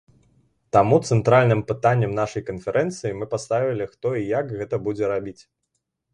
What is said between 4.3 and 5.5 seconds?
як гэта будзе рабіць.